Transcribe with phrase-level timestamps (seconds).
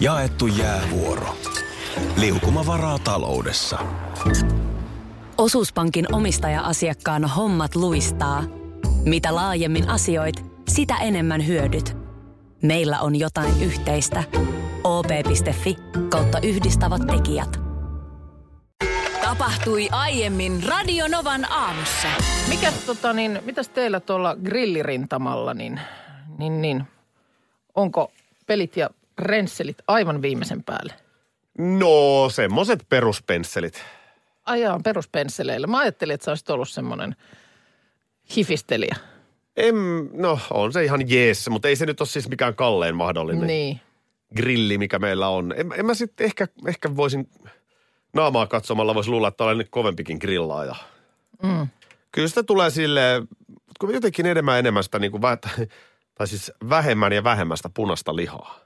[0.00, 1.36] Jaettu jäävuoro.
[2.16, 3.78] Liukuma varaa taloudessa.
[5.38, 8.44] Osuuspankin omistaja-asiakkaan hommat luistaa.
[9.04, 11.96] Mitä laajemmin asioit, sitä enemmän hyödyt.
[12.62, 14.24] Meillä on jotain yhteistä.
[14.84, 15.76] op.fi
[16.08, 17.60] kautta yhdistävät tekijät.
[19.22, 22.08] Tapahtui aiemmin Radionovan aamussa.
[22.48, 25.80] Mikäs tota niin, mitäs teillä tuolla grillirintamalla, niin,
[26.38, 26.84] niin, niin
[27.74, 28.12] onko
[28.46, 30.92] pelit ja rensselit aivan viimeisen päälle?
[31.58, 33.84] No, semmoset peruspensselit.
[34.44, 35.66] Ajaa peruspensseleillä.
[35.66, 37.16] Mä ajattelin, että sä olisit ollut semmoinen
[38.36, 38.96] hifistelijä.
[39.56, 39.74] En,
[40.12, 43.80] no, on se ihan jees, mutta ei se nyt ole siis mikään kalleen mahdollinen Niin.
[44.36, 45.54] grilli, mikä meillä on.
[45.56, 47.30] En, en mä sitten ehkä, ehkä voisin
[48.14, 50.74] naamaa katsomalla voisi luulla, että olen kovempikin grillaaja.
[51.42, 51.68] Mm.
[52.12, 53.28] Kyllä sitä tulee silleen,
[53.80, 55.66] kun jotenkin enemmän ja enemmän sitä niin kuin, vä-
[56.14, 58.60] tai siis vähemmän ja vähemmästä punaista lihaa.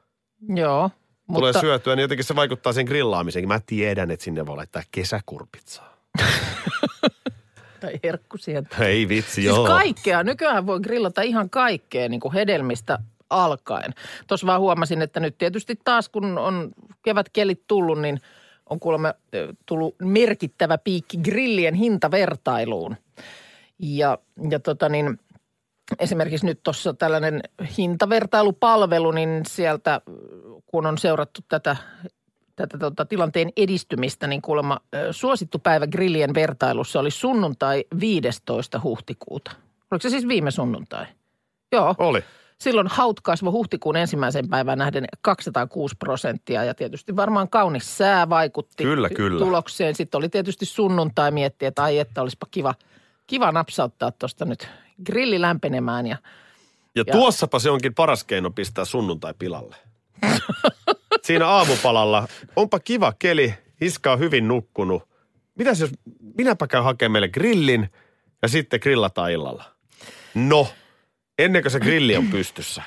[0.48, 0.90] Joo.
[1.26, 1.38] Mutta...
[1.38, 3.48] Tulee Mutta syötyä, niin jotenkin se vaikuttaa sen grillaamiseen.
[3.48, 5.96] Mä tiedän, että sinne voi laittaa kesäkurpitsaa.
[7.80, 8.76] tai herkku sieltä.
[8.84, 9.66] Ei vitsi, Siis joo.
[9.66, 10.22] kaikkea.
[10.22, 12.98] Nykyään voi grillata ihan kaikkea niin kuin hedelmistä
[13.30, 13.94] alkaen.
[14.26, 16.70] Tuossa vaan huomasin, että nyt tietysti taas kun on
[17.02, 18.20] kevätkelit tullut, niin
[18.70, 19.14] on kuulemma
[19.66, 22.96] tullut merkittävä piikki grillien hintavertailuun.
[23.78, 24.18] Ja,
[24.50, 25.20] ja tota niin,
[25.98, 27.40] esimerkiksi nyt tuossa tällainen
[27.78, 30.00] hintavertailupalvelu, niin sieltä
[30.66, 31.76] kun on seurattu tätä,
[32.56, 38.80] tätä tota, tilanteen edistymistä, niin kuulemma suosittu päivä grillien vertailussa oli sunnuntai 15.
[38.82, 39.50] huhtikuuta.
[39.90, 41.06] Oliko se siis viime sunnuntai?
[41.72, 41.94] Joo.
[41.98, 42.24] Oli.
[42.58, 48.84] Silloin haut kasvoi huhtikuun ensimmäisen päivän nähden 206 prosenttia ja tietysti varmaan kaunis sää vaikutti
[48.84, 49.44] Kyllä, kyllä.
[49.44, 49.94] tulokseen.
[49.94, 52.74] Sitten oli tietysti sunnuntai miettiä, että ai että olisipa kiva,
[53.26, 54.68] kiva napsauttaa tuosta nyt
[55.06, 56.16] grilli lämpenemään ja
[56.94, 59.76] Ja, Ja- tuossapa se onkin paras keino pistää sunnuntai pilalle.
[61.26, 65.08] Siinä aamupalalla, onpa kiva keli, Iska on hyvin nukkunut.
[65.54, 65.90] Mitäs jos
[66.36, 67.90] minäpä käyn hakemaan meille grillin
[68.42, 69.64] ja sitten grillataan illalla?
[70.34, 70.68] No,
[71.38, 72.82] ennen kuin se grilli on pystyssä.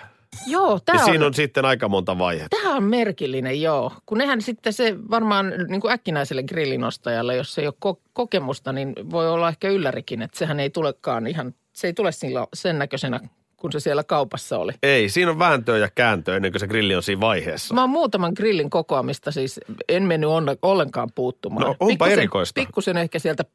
[0.48, 2.58] Joo, tämä on, siinä on sitten aika monta vaihetta.
[2.62, 3.92] Tämä on merkillinen, joo.
[4.06, 8.94] Kun nehän sitten se varmaan niin kuin äkkinäiselle grillinostajalle, jos ei ole ko- kokemusta, niin
[9.12, 12.10] voi olla ehkä yllärikin, että sehän ei tulekaan ihan, se ei tule
[12.54, 13.20] sen näköisenä,
[13.66, 14.72] kun se siellä kaupassa oli.
[14.84, 17.74] Ei, siinä on vääntöä ja kääntöä ennen kuin se grilli on siinä vaiheessa.
[17.74, 19.60] Mä oon muutaman grillin kokoamista siis
[19.90, 21.68] en mennyt onne, ollenkaan puuttumaan.
[21.68, 22.62] No, onpa erikoista.
[22.62, 23.46] Pikkusen ehkä sieltä,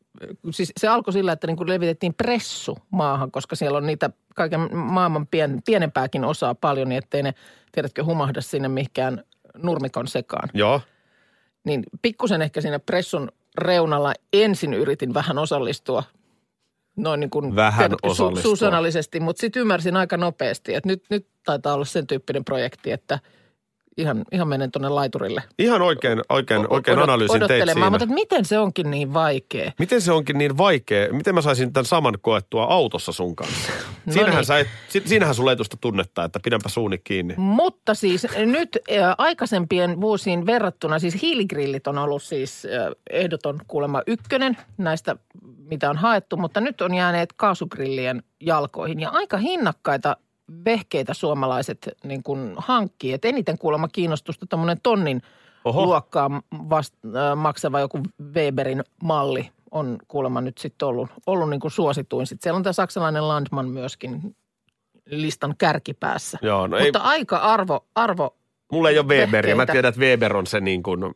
[0.50, 4.76] siis se alkoi sillä, että niin kuin levitettiin pressu maahan, koska siellä on niitä kaiken
[4.76, 7.34] maailman pien, pienempääkin osaa paljon, niin ettei ne,
[7.72, 9.25] tiedätkö, humahda sinne mihinkään
[9.56, 10.48] nurmikon sekaan.
[10.54, 10.81] Joo.
[11.65, 16.03] Niin pikkusen ehkä siinä pressun reunalla ensin yritin vähän osallistua
[16.97, 21.75] noin niin kuin Vähän su- suusanallisesti, mutta sitten ymmärsin aika nopeasti, että nyt, nyt taitaa
[21.75, 23.19] olla sen tyyppinen projekti, että
[23.97, 25.43] ihan, ihan menen tuonne laiturille.
[25.59, 27.91] Ihan oikein, oikein, oikein odot- analyysin teit siinä.
[27.91, 29.73] mutta miten se onkin niin vaikea?
[29.78, 31.12] Miten se onkin niin vaikea?
[31.12, 33.72] Miten mä saisin tämän saman koettua autossa sun kanssa?
[34.07, 34.45] No siinähän, niin.
[34.45, 37.34] sä et, si- siinähän sulla ei tuosta tunnetta, että pidänpä suuni kiinni.
[37.37, 44.03] Mutta siis nyt äh, aikaisempien vuosiin verrattuna, siis hiiligrillit on ollut siis äh, ehdoton kuulemma
[44.07, 45.17] ykkönen näistä,
[45.70, 50.16] mitä on haettu, mutta nyt on jääneet kaasugrillien jalkoihin ja aika hinnakkaita
[50.64, 53.12] vehkeitä suomalaiset niin kuin hankkii.
[53.12, 55.22] Et eniten kuulemma kiinnostusta tämmöinen tonnin
[55.64, 55.84] Oho.
[55.84, 58.00] Luokkaa vast, äh, maksava joku
[58.34, 62.26] Weberin malli on kuulemma nyt sitten ollut, ollut niin kuin suosituin.
[62.26, 64.36] Sitten siellä on tämä saksalainen Landman myöskin
[65.06, 66.38] listan kärkipäässä.
[66.42, 68.36] Joo, no ei, Mutta aika arvo, arvo.
[68.72, 69.56] mulla ei ole Weberia.
[69.56, 71.12] Mä tiedän, että Weber on se niin kuin,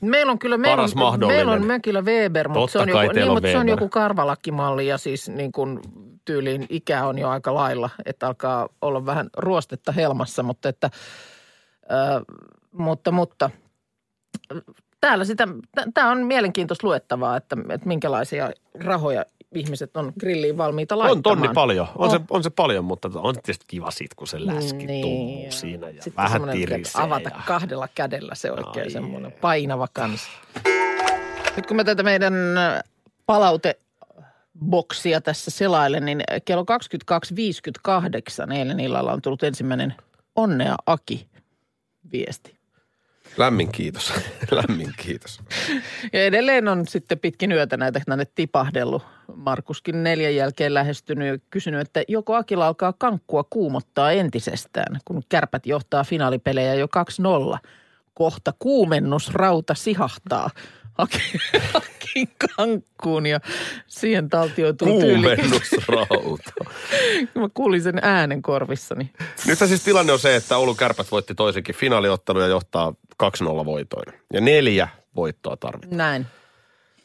[0.00, 1.36] Meillä on kyllä meillä Paras on, mahdollinen.
[1.36, 3.82] Meillä on me kyllä Weber, mutta, se on, joku, niin, on mutta se on Weber.
[3.82, 5.80] joku karvalakkimalli ja siis niin kuin
[6.24, 10.90] tyyliin ikä on jo aika lailla, että alkaa olla vähän ruostetta helmassa, mutta että,
[11.92, 12.22] äh,
[12.72, 13.50] mutta, mutta
[15.00, 15.48] täällä sitä,
[15.94, 18.50] tämä on mielenkiintoista luettavaa, että, että minkälaisia
[18.84, 19.24] rahoja
[19.54, 21.16] ihmiset on grilliin valmiita laittamaan.
[21.18, 21.88] on tonni paljon.
[21.96, 22.12] On, Oh.
[22.12, 25.02] se, on se paljon, mutta on tietysti kiva sit, kun se läski Niin.
[25.02, 27.02] tummuu siinä ja Sitten vähän tirisee.
[27.02, 27.40] Avata ja...
[27.46, 30.20] kahdella kädellä se oikein Ai semmoinen painava kans.
[31.56, 32.80] Nyt kun mä tätä meidän äh,
[33.26, 36.64] palauteboksia tässä selailen, niin kello
[38.46, 39.94] 22.58 eilen illalla on tullut ensimmäinen
[40.36, 41.26] onnea Aki
[42.12, 42.59] viesti.
[43.40, 44.12] Lämmin kiitos.
[44.50, 45.40] Lämmin kiitos.
[46.12, 49.02] Ja edelleen on sitten pitkin yötä näitä tänne tipahdellut.
[49.34, 55.66] Markuskin neljän jälkeen lähestynyt ja kysynyt, että joko Akilla alkaa kankkua kuumottaa entisestään, kun kärpät
[55.66, 56.86] johtaa finaalipelejä jo
[57.56, 57.58] 2-0.
[58.14, 60.50] Kohta kuumennusrauta sihahtaa.
[61.00, 61.40] Hakin,
[61.74, 63.40] hakin kankkuun ja
[63.86, 64.88] siihen taltioituu.
[64.88, 66.52] Kuumennusrauta.
[67.34, 69.10] Mä kuulin sen äänen korvissani.
[69.46, 74.14] Nyt siis tilanne on se, että Oulun kärpät voitti toisenkin finaaliottelu ja johtaa 2-0 voitoin.
[74.32, 75.96] Ja neljä voittoa tarvitaan.
[75.96, 76.26] Näin.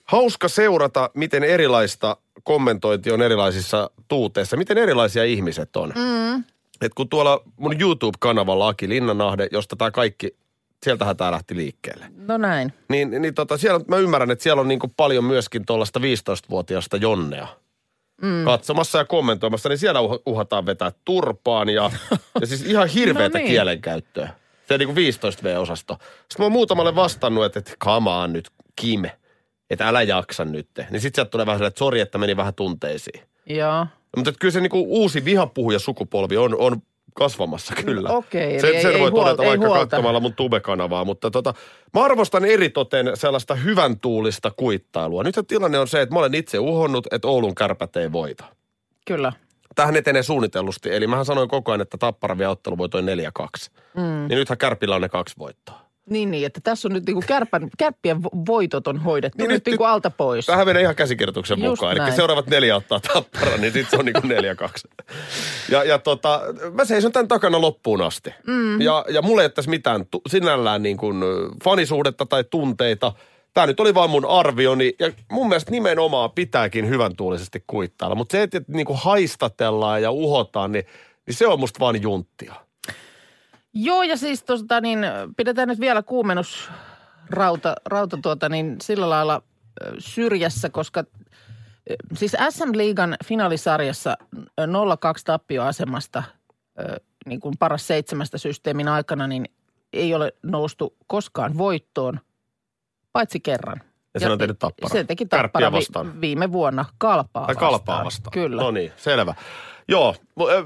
[0.06, 4.58] Hauska seurata, miten erilaista kommentointi on erilaisissa tuuteissa.
[4.58, 5.94] Miten erilaisia ihmiset on.
[5.96, 6.44] Mm.
[6.82, 10.36] Et kun tuolla mun YouTube-kanavalla Aki Linnanahde, josta tämä kaikki,
[10.84, 12.06] sieltähän tämä lähti liikkeelle.
[12.18, 12.74] No näin.
[12.90, 17.48] Niin, niin tota, siellä, mä ymmärrän, että siellä on niin paljon myöskin tuollaista 15-vuotiaasta Jonnea
[18.22, 18.46] mm.
[18.46, 21.92] katsomassa ja kommentoimassa, niin siellä uh- uhataan vetää turpaan ja,
[22.42, 23.52] ja siis ihan hirveätä No niin.
[23.52, 24.30] kielenkäyttöä.
[24.68, 25.94] Se niin kuin 15V-osasto.
[25.94, 29.18] Sitten mä oon muutamalle vastannut, että, että on nyt, Kime,
[29.70, 30.70] että älä jaksa nyt.
[30.78, 33.22] Niin sitten sieltä tulee vähän sellainen, että sori, että meni vähän tunteisiin.
[33.46, 33.88] Joo.
[34.16, 36.82] Mutta kyllä se niinku uusi vihapuhuja sukupolvi on, on
[37.16, 38.10] kasvamassa kyllä.
[38.10, 41.06] No okei, eli sen, ei- sen ei voi huolta- todeta ei vaikka katsomalla mun tube-kanavaa,
[41.06, 41.54] mutta tota,
[41.94, 45.24] mä arvostan eritoten sellaista hyvän tuulista kuittailua.
[45.24, 48.46] Nyt tilanne on se, että mä olen itse uhonnut, että Oulun kärpät ei voita.
[49.08, 49.34] Kyllä.
[49.76, 53.06] Tähän etenee suunnitellusti, eli mähän sanoin koko ajan, että Tappara vie ottelu voitoi 4-2.
[53.98, 54.02] Mm.
[54.04, 55.85] Niin nythän Kärpillä on ne kaksi voittoa.
[56.10, 59.56] Niin, niin, että tässä on nyt niinku kärpän, kärppien vo- voitot on hoidettu Niin nyt,
[59.56, 60.46] nyt- nyt niinku alta pois.
[60.46, 61.92] Tähän menee ihan käsikirjoituksen Just mukaan.
[61.92, 62.14] Eli näin.
[62.14, 64.88] seuraavat neljä ottaa tappara, niin sitten se on niinku neljä kaksi.
[65.70, 66.42] Ja, ja tota,
[66.74, 68.34] mä seison tämän takana loppuun asti.
[68.48, 68.82] Mm.
[68.82, 71.18] Ja, ja mulle ei ole tässä mitään tu, sinällään niin kuin
[71.64, 73.14] fanisuhdetta tai tunteita.
[73.54, 78.16] Tämä nyt oli vaan mun arvioni ja mun mielestä nimenomaan pitääkin hyvän tuulisesti kuittailla.
[78.16, 80.86] Mutta se, että niin kuin haistatellaan ja uhotaan, niin,
[81.28, 82.54] niin se on musta vaan junttia.
[83.76, 85.00] Joo, ja siis tosta, niin
[85.38, 86.70] pidetään nyt vielä kuumennus
[87.30, 89.42] rauta, tuota, niin sillä lailla
[90.00, 91.04] syrjässä, koska
[92.14, 94.68] siis SM-liigan finaalisarjassa ö, 0-2
[95.26, 96.24] tappioasemasta
[97.26, 99.46] niin kuin paras seitsemästä systeemin aikana, niin
[99.94, 102.20] ei ole noustu koskaan voittoon,
[103.14, 103.82] paitsi kerran.
[104.14, 104.90] Ja sen on tehnyt Tappara.
[104.90, 107.72] Se teki Kärppiä tappara vi, viime vuonna kalpaa Tai vastaan.
[107.72, 108.32] kalpaa vastaan.
[108.32, 108.62] Kyllä.
[108.62, 109.34] No niin, selvä.
[109.88, 110.16] Joo,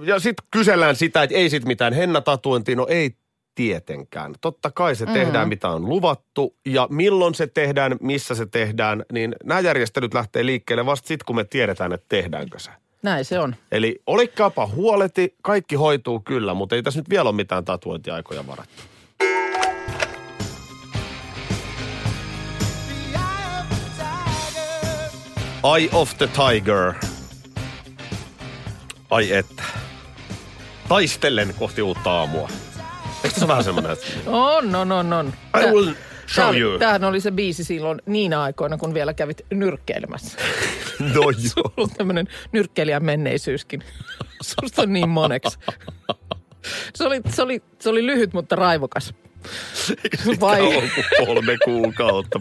[0.03, 2.75] ja sitten kysellään sitä, että ei sit mitään hennatatuointia.
[2.75, 3.15] No ei
[3.55, 4.35] tietenkään.
[4.41, 6.55] Totta kai se tehdään, mitä on luvattu.
[6.65, 11.35] Ja milloin se tehdään, missä se tehdään, niin nämä järjestelyt lähtee liikkeelle vasta sitten, kun
[11.35, 12.71] me tiedetään, että tehdäänkö se.
[13.03, 13.55] Näin se on.
[13.71, 18.83] Eli olikkaapa huoleti, kaikki hoituu kyllä, mutta ei tässä nyt vielä ole mitään tatuointiaikoja varattu.
[25.77, 27.08] Eye of the Tiger.
[29.09, 29.63] Ai että.
[30.89, 32.49] Taistellen kohti uutta aamua.
[33.23, 35.33] Eikö se vähän semmoinen, että On, on, on, on.
[35.61, 35.93] I will
[36.33, 36.79] show tää you.
[36.79, 40.37] Tämähän oli se biisi silloin niinä aikoina, kun vielä kävit nyrkkeilemässä.
[40.99, 41.33] No joo.
[41.33, 43.83] Sulla on tämmöinen nyrkkeilijän menneisyyskin.
[44.61, 45.57] Susta on niin moneksi.
[46.95, 49.13] Se oli, se, oli, se oli lyhyt, mutta raivokas.
[50.39, 50.61] Vai?
[50.61, 50.89] Vai?
[51.25, 52.39] kolme kuukautta.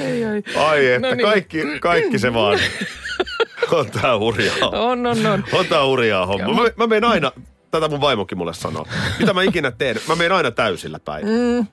[0.00, 0.42] Ei, ei.
[0.56, 1.26] Ai että, No niin.
[1.26, 2.58] kaikki, kaikki se vaan.
[3.78, 4.68] On tää hurjaa.
[4.72, 5.44] On, on, on.
[5.52, 6.62] On tää hurjaa homma.
[6.62, 7.32] Mä, mä menen aina,
[7.70, 8.86] tätä mun vaimokin mulle sanoo.
[9.18, 11.26] Mitä mä ikinä teen, mä menen aina täysillä päin.
[11.26, 11.66] Mm.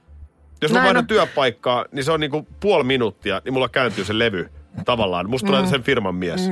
[0.61, 1.07] Jos mä on.
[1.07, 4.49] työpaikkaa, niin se on niinku puoli minuuttia, niin mulla kääntyy se levy
[4.85, 5.29] tavallaan.
[5.29, 5.53] Musta Mm.
[5.55, 6.41] tulee sen firman mies.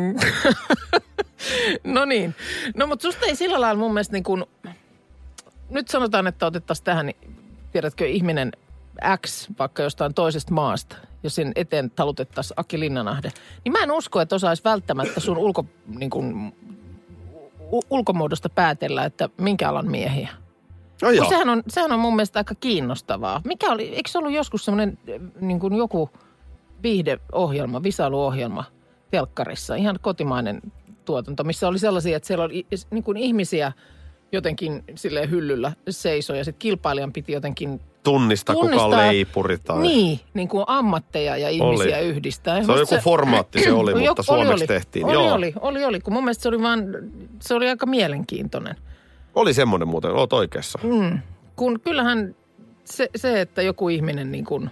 [1.84, 2.36] No niin.
[2.76, 4.46] No mutta susta ei sillä lailla mun mielestä niin kuin,
[5.70, 7.18] nyt sanotaan, että otettaisiin tähän, niin
[7.72, 8.52] tiedätkö, ihminen
[9.22, 13.32] X vaikka jostain toisesta maasta, jos sen eteen talutettaisiin Aki Linnanahde,
[13.64, 16.56] niin mä en usko, että osaisi välttämättä sun ulko, niin kuin,
[17.72, 20.30] u- ulkomuodosta päätellä, että minkä alan miehiä.
[21.02, 21.30] No Kun joo.
[21.30, 23.42] sehän, on, sehän on mun mielestä aika kiinnostavaa.
[23.46, 24.98] Mikä oli, eikö se ollut joskus semmoinen
[25.42, 26.10] niin kuin joku
[26.84, 28.64] viihdeohjelma, visailuohjelma
[29.12, 30.62] telkkarissa, ihan kotimainen
[31.06, 33.72] tuotanto, missä oli sellaisia, että siellä oli niin kuin ihmisiä
[34.32, 39.82] jotenkin sille hyllyllä seisoi ja sitten kilpailijan piti jotenkin Tunnista, kuka on tunnistaa- leipuri tai...
[39.82, 42.06] niin, niin kuin ammatteja ja ihmisiä Oli.
[42.06, 42.64] yhdistää.
[42.64, 45.06] Se on joku formaatti se oli, mutta Joku- suomeksi oli, tehtiin.
[45.06, 45.34] Oli, Joo.
[45.34, 46.84] oli, oli, oli, kun mun mielestä se oli vaan,
[47.40, 48.76] se oli aika mielenkiintoinen.
[49.36, 50.80] Oli semmoinen muuten, oot oikeassa.
[50.84, 51.20] Mm.
[51.56, 52.36] Kun kyllähän
[52.84, 54.70] se, se, että joku ihminen niin kuin,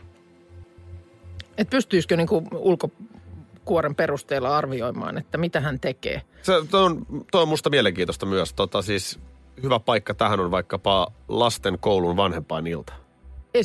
[1.57, 6.21] että pystyisikö niin kuin ulkokuoren perusteella arvioimaan, että mitä hän tekee.
[6.41, 8.53] Se, toi, on, toi on musta mielenkiintoista myös.
[8.53, 9.19] Tota, siis
[9.63, 12.93] hyvä paikka tähän on vaikkapa lasten koulun vanhempainilta.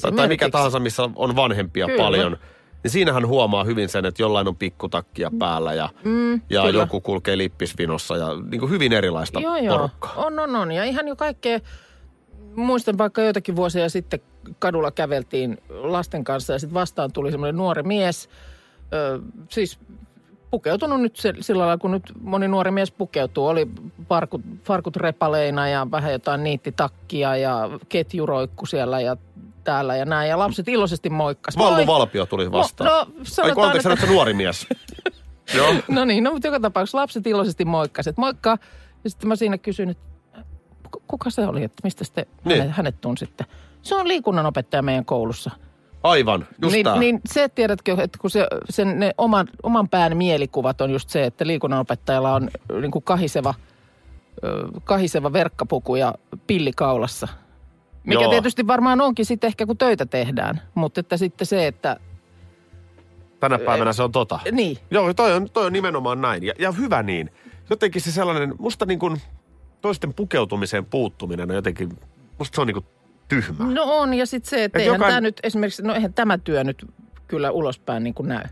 [0.02, 2.02] Tai- Tai mikä tahansa, missä on vanhempia Kyllä.
[2.02, 2.36] paljon.
[2.82, 6.80] Niin siinähän huomaa hyvin sen, että jollain on pikkutakkia päällä ja, Mm, ja kyllä.
[6.82, 9.76] joku kulkee lippisvinossa ja niin kuin hyvin erilaista Joo, joo.
[9.76, 10.12] porukkaa.
[10.16, 10.72] On, on, on.
[10.72, 11.58] Ja ihan jo kaikkea,
[12.56, 14.20] muistan vaikka joitakin vuosia sitten
[14.58, 18.28] kadulla käveltiin lasten kanssa ja sitten vastaan tuli semmoinen nuori mies,
[18.92, 19.78] ö, siis
[20.50, 23.46] pukeutunut nyt se, sillä lailla, kun nyt moni nuori mies pukeutuu.
[23.46, 23.68] Oli
[24.08, 29.16] farkut, farkut repaleina ja vähän jotain niittitakkia ja ketjuroikku siellä ja
[29.66, 30.30] täällä ja näin.
[30.30, 31.58] Ja lapset iloisesti moikkas.
[31.58, 31.86] Vallu.
[31.86, 32.90] Valpio tuli vastaan.
[32.90, 34.14] no, Ai kun sanotaan, anteeksi, että- että...
[34.14, 34.66] nuori mies.
[35.56, 35.74] Joo.
[35.88, 38.16] No niin, no mutta joka tapauksessa lapset iloisesti moikkasivat.
[38.16, 38.58] Moikka.
[39.04, 40.02] Ja sitten mä siinä kysyin, että
[40.90, 42.58] ku- kuka se oli, että mistä te Niin.
[42.60, 43.44] hänet, hänet tunsitte?
[43.82, 45.50] Se on liikunnanopettaja meidän koulussa.
[46.02, 46.96] Aivan, just niin, tää.
[46.98, 51.24] niin se, tiedätkö, että kun se, sen, ne oman, oman pään mielikuvat on just se,
[51.24, 53.54] että liikunnanopettajalla on niin kuin kahiseva,
[54.84, 56.14] kahiseva verkkapuku ja
[56.46, 57.28] pilli kaulassa.
[58.06, 58.30] Mikä Joo.
[58.30, 60.62] tietysti varmaan onkin sitten ehkä, kun töitä tehdään.
[60.74, 61.96] Mutta että sitten se, että
[63.40, 64.38] Tänä päivänä se on tota.
[64.52, 66.42] niin, Joo, toi on, toi on nimenomaan näin.
[66.44, 67.30] Ja, ja hyvä niin.
[67.70, 69.20] Jotenkin se sellainen, musta niin kuin
[69.80, 71.98] toisten pukeutumiseen puuttuminen on jotenkin,
[72.38, 72.86] musta se on niin kuin
[73.28, 73.64] tyhmä.
[73.74, 76.38] No on, ja sitten se, että Et eihän jokainen- tämä nyt esimerkiksi, no eihän tämä
[76.38, 76.86] työ nyt
[77.28, 78.44] kyllä ulospäin niin kuin näy.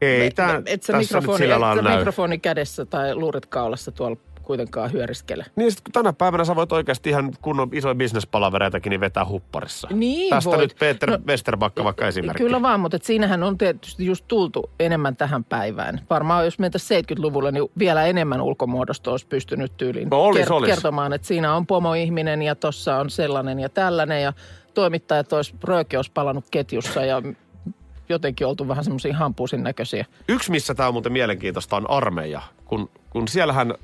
[0.00, 3.92] Ei, tää, et sä tässä mikrofoni, nyt sillä et sä mikrofoni kädessä tai luurit kaulassa
[3.92, 5.44] tuolla kuitenkaan hyöriskele.
[5.56, 9.88] Niin sit kun tänä päivänä sä voit oikeasti ihan kunnon isoja bisnespalavereitakin niin vetää hupparissa.
[9.92, 10.60] Niin Tästä voit.
[10.60, 12.42] nyt Peter No, Westerbakka vaikka esimerkki.
[12.42, 16.00] Kyllä vaan, mutta et siinähän on tietysti just tultu enemmän tähän päivään.
[16.10, 20.68] Varmaan jos mentäisiin 70-luvulla, niin vielä enemmän ulkomuodosta olisi pystynyt tyyliin No olis, olis.
[20.70, 24.32] kertomaan, että siinä on pomoihminen ja tossa on sellainen ja tällainen ja
[24.74, 27.22] toimittajat olisi rööki olisi palannut ketjussa ja
[28.08, 30.06] jotenkin oltu vähän semmoisia hampuusin näköisiä.
[30.28, 32.42] Yksi, missä tämä on muuten mielenkiintoista, on armeija.
[32.64, 33.74] Kun, kun siellähän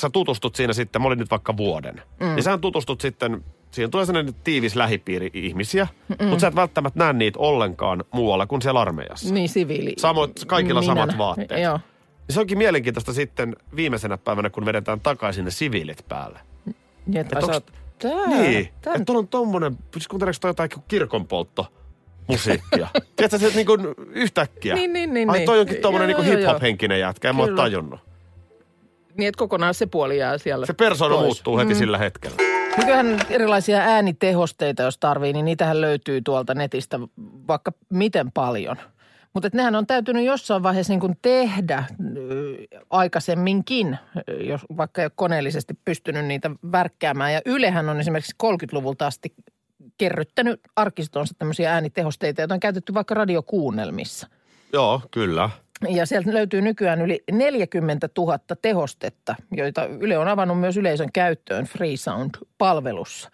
[0.00, 2.26] sä tutustut siinä sitten, mä olin nyt vaikka vuoden, mm.
[2.26, 6.98] niin sä tutustut sitten, siihen tulee sellainen tiivis lähipiiri ihmisiä, mm mutta sä et välttämättä
[6.98, 9.34] näe niitä ollenkaan muualla kuin siellä armeijassa.
[9.34, 9.94] Niin siviili.
[10.00, 11.62] Samoit- kaikilla minä- samat vaatteet.
[11.62, 11.80] Joo.
[12.28, 16.40] Ja se onkin mielenkiintoista sitten viimeisenä päivänä, kun vedetään takaisin ne siviilit päälle.
[17.06, 20.48] Niin, että Et onks- oot, tää, niin, tän, että tuolla on tommonen, siis kuunteleeko toi
[20.50, 21.66] jotain kirkonpoltto
[22.26, 22.88] musiikkia?
[23.16, 23.80] Tiedätkö se niin kuin
[24.12, 24.74] yhtäkkiä?
[24.74, 25.46] Niin, niin, niin, Ai niin.
[25.46, 27.62] toi onkin tommonen niin hip-hop-henkinen jätkä, en mä oo Kyllä.
[27.62, 28.00] tajunnut.
[29.18, 31.24] Niin, että kokonaan se puoli jää siellä Se persoona pois.
[31.24, 32.36] muuttuu heti sillä hetkellä.
[32.76, 37.00] Nykyään erilaisia äänitehosteita, jos tarvii, niin niitähän löytyy tuolta netistä
[37.48, 38.76] vaikka miten paljon.
[39.34, 41.84] Mutta nehän on täytynyt jossain vaiheessa niin kuin tehdä
[42.90, 43.98] aikaisemminkin,
[44.40, 47.32] jos vaikka ei ole koneellisesti pystynyt niitä värkkäämään.
[47.32, 49.34] Ja Ylehän on esimerkiksi 30-luvulta asti
[49.98, 54.26] kerryttänyt arkistonsa tämmöisiä äänitehosteita, joita on käytetty vaikka radiokuunnelmissa.
[54.72, 55.50] Joo, kyllä.
[55.88, 61.64] Ja sieltä löytyy nykyään yli 40 000 tehostetta, joita Yle on avannut myös yleisön käyttöön
[61.64, 63.30] Freesound-palvelussa.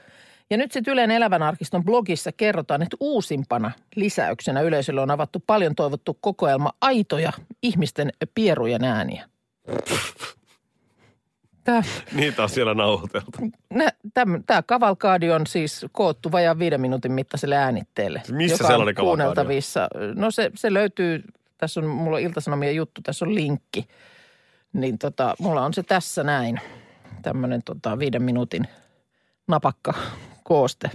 [0.51, 5.75] Ja nyt sitten Ylen elävän arkiston blogissa kerrotaan, että uusimpana lisäyksenä yleisölle on avattu paljon
[5.75, 9.29] toivottu kokoelma aitoja ihmisten pierujen ääniä.
[11.65, 13.31] Tämä, Niitä on siellä nauhoiteltu.
[14.47, 18.23] tämä kavalkaadi on siis koottu vajaan viiden minuutin mittaiselle äänitteelle.
[18.31, 19.07] Missä joka sellainen on?
[19.07, 19.89] kuunneltavissa.
[20.15, 21.23] No se, se löytyy,
[21.59, 23.89] tässä on, mulla on iltasanomien juttu, tässä on linkki.
[24.73, 26.61] Niin tota, mulla on se tässä näin.
[27.23, 28.69] Tämmöinen tota, viiden minuutin
[29.49, 29.95] napakka
[30.45, 30.91] kooste.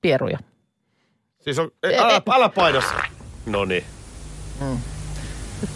[0.00, 0.38] Pieruja.
[1.40, 2.80] Siis on, ei, älä, älä paina.
[3.46, 3.84] No niin.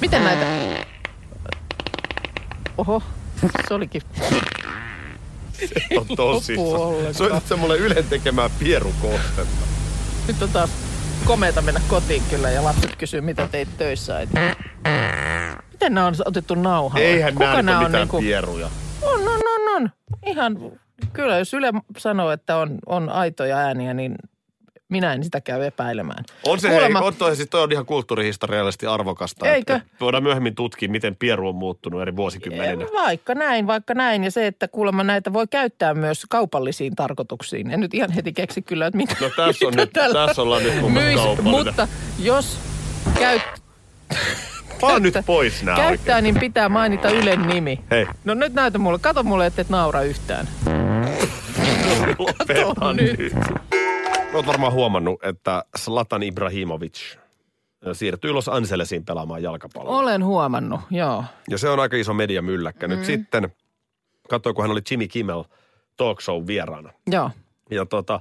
[0.01, 0.47] Miten näitä...
[2.79, 3.03] Oho,
[3.69, 4.03] se olikin
[6.59, 7.15] On.
[7.15, 9.67] Se on nyt semmoinen Ylen tekemää pierukoostetta.
[10.29, 10.71] Nyt on taas
[11.25, 14.33] komeeta mennä kotiin kyllä ja lapset kysyy, mitä teit töissä äiti.
[15.73, 17.07] Miten nämä on otettu nauhalle?
[17.07, 18.71] Eihän Kuka ole on mitään niinku- pieruja.
[19.03, 19.91] On, on, on, on.
[20.27, 20.57] Ihan,
[21.13, 24.15] kyllä jos Yle sanoo, että on, on aitoja ääniä, niin
[24.91, 26.25] minä en sitä käy epäilemään.
[26.47, 29.47] On se Kuulemma- hei, on toi, siis toi on ihan kulttuurihistoriallisesti arvokasta.
[29.53, 29.75] Eikö?
[29.75, 32.87] Että voidaan myöhemmin tutkia, miten pieru on muuttunut eri vuosikymmeninä.
[32.93, 34.25] Vaikka näin, vaikka näin.
[34.25, 37.71] Ja se, että kuulemma näitä voi käyttää myös kaupallisiin tarkoituksiin.
[37.71, 40.43] En nyt ihan heti keksi kyllä, että mitä, No tässä on mitä nyt, tällä tässä
[40.43, 41.21] ollaan nyt mun myis.
[41.43, 42.59] Mutta jos
[43.19, 43.43] käyt,
[44.83, 46.23] Vaan nyt pois nää käyttää, oikein.
[46.35, 47.81] niin pitää mainita Ylen nimi.
[47.91, 48.99] Hei, No nyt näytä mulle.
[48.99, 50.49] Kato mulle, että et naura yhtään.
[52.19, 53.19] lopeta nyt.
[53.19, 53.33] nyt.
[54.35, 57.17] Olet varmaan huomannut, että Zlatan Ibrahimovic
[57.93, 59.99] siirtyy Los Angelesiin pelaamaan jalkapalloa.
[59.99, 61.25] Olen huomannut, joo.
[61.51, 62.89] Ja se on aika iso mediamylläkkä.
[62.89, 63.55] Nyt sitten,
[64.29, 65.45] katsoin, kun hän oli Jimmy Kimmel
[65.97, 66.93] talk show vieraana.
[67.07, 67.31] Joo.
[67.71, 68.21] Ja tota,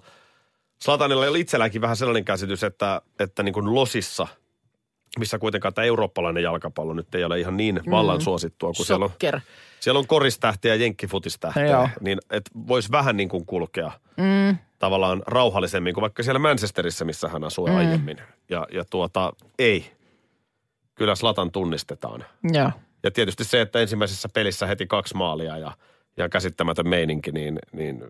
[0.81, 4.27] Slatanilla oli itselläänkin vähän sellainen käsitys, että, että niin kuin Losissa,
[5.19, 9.11] missä kuitenkaan tämä eurooppalainen jalkapallo nyt ei ole ihan niin vallan suosittua, kun siellä on.
[9.79, 11.89] Siellä on koristähtiä ja jenkkifutistähtiä, Joo.
[12.01, 14.57] niin että voisi vähän niin kuin kulkea mm.
[14.79, 17.77] tavallaan rauhallisemmin kuin vaikka siellä Manchesterissa, missä hän asui mm.
[17.77, 18.17] aiemmin.
[18.49, 19.91] Ja, ja tuota, ei.
[20.95, 22.25] Kyllä Slatan tunnistetaan.
[22.53, 22.71] Joo.
[23.03, 25.71] Ja tietysti se, että ensimmäisessä pelissä heti kaksi maalia ja,
[26.17, 28.03] ja käsittämätön meininki, niin, niin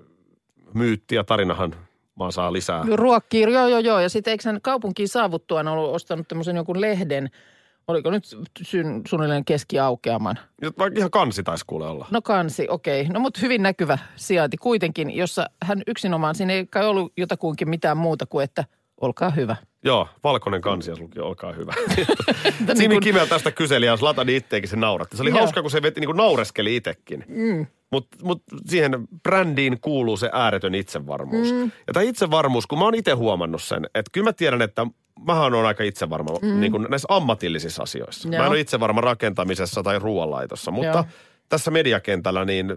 [0.73, 1.75] myytti ja tarinahan
[2.19, 2.85] vaan saa lisää.
[2.95, 3.99] Ruokkii, joo, joo, joo.
[3.99, 7.29] Ja sitten eikö hän kaupunkiin saavuttuaan ollut ostanut tämmöisen jonkun lehden
[7.89, 8.23] Oliko nyt
[8.61, 10.39] syn, suunnilleen keskiaukeaman?
[10.97, 12.07] Ihan kansi taisi kuule olla.
[12.11, 13.07] No kansi, okei.
[13.09, 17.97] No mutta hyvin näkyvä sijainti kuitenkin, jossa hän yksinomaan, siinä ei kai ollut jotakuinkin mitään
[17.97, 18.65] muuta kuin, että
[19.01, 19.55] olkaa hyvä.
[19.83, 21.73] Joo, valkoinen kansi sulki, olkaa hyvä.
[22.67, 25.17] Niin Simi kun- Kimel tästä kyseli ja Zlatan itsekin se nauratti.
[25.17, 25.39] Se oli Joo.
[25.39, 27.25] hauska, kun se veti, niin kuin naureskeli itsekin.
[27.27, 27.65] Mm.
[27.91, 28.91] Mutta mut siihen
[29.23, 31.51] brändiin kuuluu se ääretön itsevarmuus.
[31.53, 31.61] Mm.
[31.87, 34.87] Ja tämä itsevarmuus, kun mä oon itse huomannut sen, että kyllä mä tiedän, että
[35.27, 36.59] mähän on aika itsevarma mm.
[36.59, 38.29] niin kuin näissä ammatillisissa asioissa.
[38.29, 38.37] Joo.
[38.39, 41.05] Mä en ole itsevarma rakentamisessa tai ruoanlaitossa, mutta Joo.
[41.49, 42.75] tässä mediakentällä niin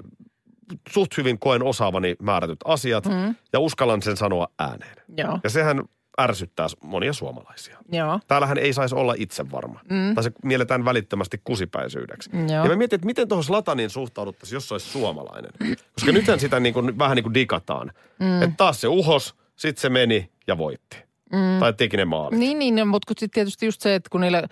[0.88, 3.34] suht hyvin koen osaavani määrätyt asiat mm.
[3.52, 4.96] ja uskallan sen sanoa ääneen.
[5.16, 5.82] Joo, Ja sehän
[6.20, 7.78] ärsyttää monia suomalaisia.
[7.92, 8.20] joo.
[8.28, 9.80] Täällähän ei saisi olla itsevarma.
[9.90, 10.14] Mm.
[10.14, 12.30] Tai se mielletään välittömästi kusipäisyydeksi.
[12.32, 12.64] Joo.
[12.64, 15.50] Ja mä mietin, että miten tuohon Zlatanin suhtauduttaisiin, jos se olisi suomalainen.
[15.94, 17.92] Koska nythän sitä niin kuin, vähän niin kuin digataan.
[18.18, 18.42] Mm.
[18.42, 20.96] Että taas se uhos, sitten se meni ja voitti.
[21.32, 21.60] Mm.
[21.60, 22.38] Tai teki ne maalit.
[22.38, 24.42] Niin, niin, mutta sitten tietysti just se, että kun niillä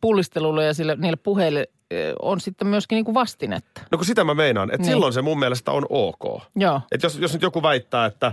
[0.00, 3.80] pullistelulla ja sille, niille puheille eh, on sitten myöskin niin kuin vastinetta.
[3.90, 4.92] No kun sitä mä meinaan, että Niin.
[4.92, 6.42] silloin se mun mielestä on ok.
[6.56, 6.80] Joo.
[6.92, 8.32] Että jos, jos nyt joku väittää, että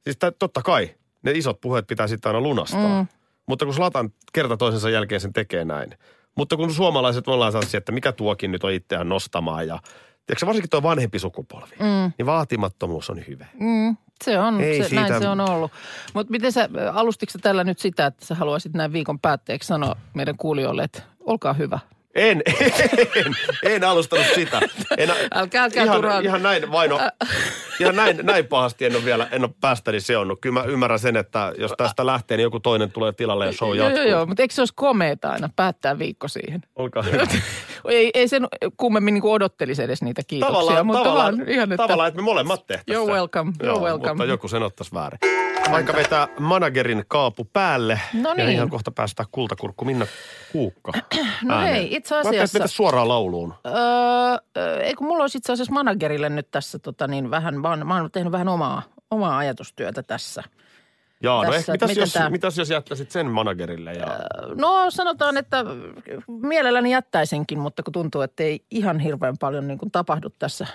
[0.00, 0.90] siis tä- totta kai
[1.22, 3.02] ne isot puheet pitää sitten aina lunastaa.
[3.02, 3.06] Mm.
[3.46, 5.90] Mutta kun Slatan kerta toisensa jälkeen sen tekee näin.
[6.36, 9.78] Mutta kun suomalaiset ollaan sellaisia, että mikä tuokin nyt on itseään nostamaan ja
[10.26, 12.12] tiedätkö, varsinkin tuo vanhempi sukupolvi, mm.
[12.18, 13.46] niin vaatimattomuus on hyvä.
[13.60, 15.72] Mm, se on, Ei se, siitä- näin se on ollut.
[16.14, 20.36] Mutta miten sä, alustitko tällä nyt sitä, että sä haluaisit näin viikon päätteeksi sanoa meidän
[20.36, 21.78] kuulijoille, että olkaa hyvä.
[22.14, 22.42] En,
[23.16, 24.60] en, en alustanut sitä.
[24.98, 27.00] En, Älkää- älkää ihan, turhaan- ihan näin vaino,
[27.80, 30.40] ihan näin, näin pahasti en ole vielä, en ole päästäni seonnut.
[30.40, 33.76] Kyllä mä ymmärrän sen, että jos tästä lähtee, niin joku toinen tulee tilalle ja show
[33.76, 34.02] Joo, jatkuu.
[34.02, 36.62] joo, joo, mutta eikö se olisi komeeta aina päättää viikko siihen?
[36.76, 37.26] Olkaa hyvä.
[37.88, 41.82] ei, ei sen kummemmin niin odottelisi edes niitä kiitoksia, Tavallaan, mutta tavallaan, vaan ihan, että
[41.82, 44.12] tavallaan, että me molemmat tehtäisiin You're welcome, you're Joo, welcome.
[44.14, 45.18] Mutta joku sen ottaisi väärin.
[45.70, 48.00] Vaikka vetää managerin kaapu päälle.
[48.12, 48.50] No Ja niin.
[48.50, 50.06] ihan kohta päästään kultakurkku Minna
[50.52, 50.92] Kuukka
[51.42, 51.92] No ääneen.
[52.04, 53.54] Itse Mä asiassa- mennä suoraan lauluun.
[53.66, 53.72] Öö,
[54.56, 57.86] öö, ei kun mulla olisi itse asiassa managerille nyt tässä tota niin vähän, mä oon,
[57.86, 60.42] mä oon tehnyt vähän omaa, omaa ajatustyötä tässä.
[61.22, 63.92] Jaa, no ehkä, mitäs, jos, tää- mitäs jos jättäisit sen managerille?
[63.92, 64.06] Ja...
[64.54, 65.64] No sanotaan, että
[66.26, 70.66] mielelläni jättäisinkin, mutta kun tuntuu, että ei ihan hirveän paljon niin kuin tapahdu tässä.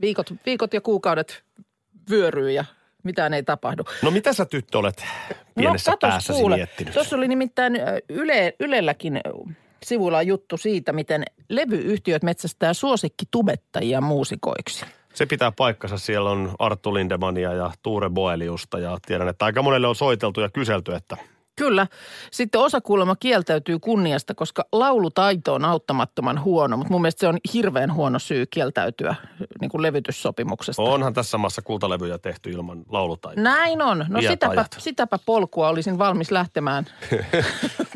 [0.00, 1.44] Viikot, viikot ja kuukaudet
[2.10, 2.64] vyöryy ja
[3.02, 3.82] mitään ei tapahdu.
[4.02, 5.04] No mitä sä tyttö olet
[5.54, 6.56] pienessä no, katos, päässäsi kuule.
[6.56, 6.94] miettinyt?
[6.94, 7.78] Tuossa oli nimittäin
[8.08, 9.20] Yle, Ylelläkin
[9.84, 14.84] sivuilla on juttu siitä, miten levyyhtiöt metsästää suosikkitubettajia muusikoiksi.
[15.14, 15.98] Se pitää paikkansa.
[15.98, 20.48] Siellä on Arttu Lindemania ja Tuure Boeliusta ja tiedän, että aika monelle on soiteltu ja
[20.48, 21.16] kyselty, että
[21.60, 21.86] Kyllä.
[22.30, 27.38] Sitten osa kuulemma kieltäytyy kunniasta, koska laulutaito on auttamattoman huono, mutta mun mielestä se on
[27.54, 29.14] hirveän huono syy kieltäytyä
[29.60, 30.82] niin kuin levytyssopimuksesta.
[30.82, 33.42] onhan tässä maassa kultalevyjä tehty ilman laulutaitoa.
[33.42, 34.06] Näin on.
[34.08, 34.76] No Iät sitäpä, ajat.
[34.78, 36.86] sitäpä polkua olisin valmis lähtemään.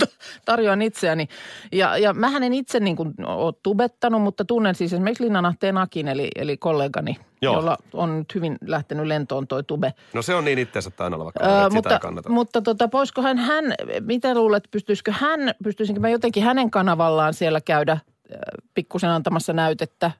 [0.44, 1.28] Tarjoan itseäni.
[1.72, 6.08] Ja, ja mähän en itse niin kuin ole tubettanut, mutta tunnen siis esimerkiksi Linnanahteen Akin,
[6.08, 7.54] eli, eli kollegani, Joo.
[7.54, 9.94] jolla on nyt hyvin lähtenyt lentoon toi tube.
[10.12, 12.28] No se on niin itseensä täynnä oleva Öö, kaveri, että sitä mutta kannata.
[12.28, 13.64] mutta tota, voisikohan hän,
[14.00, 17.98] mitä luulet, pystyisikö hän, pystyisinkö mä jotenkin hänen kanavallaan siellä käydä
[18.74, 20.10] pikkusen antamassa näytettä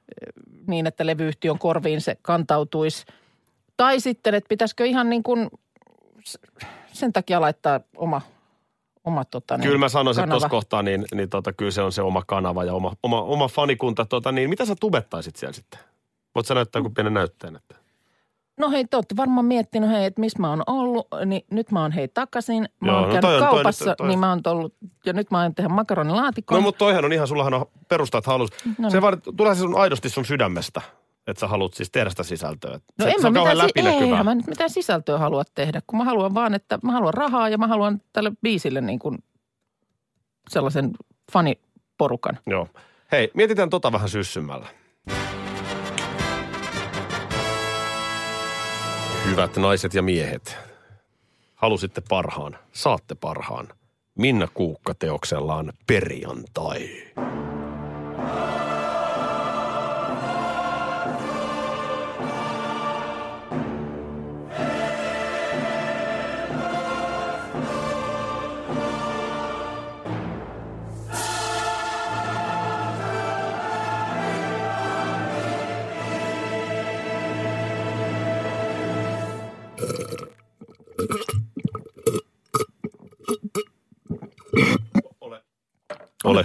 [0.67, 3.05] niin, että levyyhtiön korviin se kantautuisi.
[3.77, 5.49] Tai sitten, että pitäisikö ihan niin kuin
[6.93, 8.21] sen takia laittaa oma,
[9.05, 11.91] oma tota, niin, Kyllä mä sanoisin, että tuossa kohtaa, niin, niin tota, kyllä se on
[11.91, 14.05] se oma kanava ja oma, oma, oma fanikunta.
[14.05, 15.79] Tota, niin mitä sä tubettaisit siellä sitten?
[16.35, 17.75] Voit sä näyttää joku pienen näytteen, että...
[18.57, 21.81] No hei, te olette varmaan miettinyt, hei, että missä mä oon ollut, niin nyt mä
[21.81, 22.69] oon hei takaisin.
[22.81, 24.73] Mä Joo, oon no käynyt toi on- toi kaupassa, toi- niin mä oon ollut,
[25.05, 26.55] ja nyt mä oon tehdä makaronilaatikon.
[26.55, 28.49] No mutta toihan on ihan, sullahan on perustat halus.
[28.77, 29.01] No se niin.
[29.01, 30.81] vaan, tulee se sun aidosti sun sydämestä,
[31.27, 32.79] että sä haluat siis tehdä sitä sisältöä.
[32.99, 35.97] No se, en se mä mitään, si- eihän mä nyt mitään sisältöä halua tehdä, kun
[35.97, 39.17] mä haluan vaan, että mä haluan rahaa ja mä haluan tälle biisille niin kuin
[40.49, 40.91] sellaisen
[41.31, 42.39] faniporukan.
[42.47, 42.67] Joo.
[43.11, 44.67] Hei, mietitään tota vähän syssymällä.
[49.25, 50.57] Hyvät naiset ja miehet,
[51.55, 53.67] halusitte parhaan, saatte parhaan.
[54.15, 56.89] Minna Kuukka teoksellaan perjantai.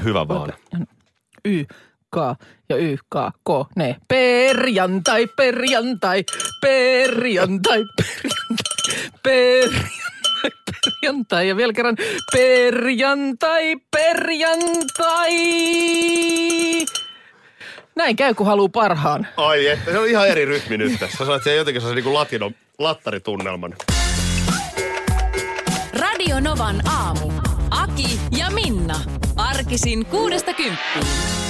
[0.00, 0.52] Ole hyvä vaan.
[1.44, 1.64] Y,
[2.14, 2.16] K
[2.68, 3.96] ja Y, K, K, ne.
[4.08, 6.24] Perjantai, perjantai,
[6.60, 7.84] perjantai, perjantai,
[9.22, 11.96] perjantai, perjantai ja vielä kerran
[12.32, 15.30] perjantai, perjantai.
[17.96, 19.26] Näin käy, kun haluaa parhaan.
[19.36, 21.18] Ai että, se on ihan eri rytmi nyt tässä.
[21.18, 23.74] Sä saat siihen jotenkin sellaisen niin latino, lattaritunnelman.
[26.00, 27.32] Radio Novan aamu.
[27.70, 28.59] Aki ja Minna.
[29.70, 31.49] Arkisin kuudesta kymppiin.